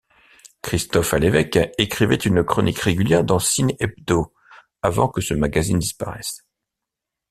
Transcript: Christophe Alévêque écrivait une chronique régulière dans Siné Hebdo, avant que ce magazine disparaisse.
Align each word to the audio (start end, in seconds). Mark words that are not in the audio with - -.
Christophe 0.63 1.13
Alévêque 1.13 1.59
écrivait 1.77 2.15
une 2.15 2.43
chronique 2.43 2.79
régulière 2.79 3.23
dans 3.23 3.37
Siné 3.37 3.77
Hebdo, 3.79 4.33
avant 4.81 5.07
que 5.09 5.21
ce 5.21 5.35
magazine 5.35 5.77
disparaisse. 5.77 6.43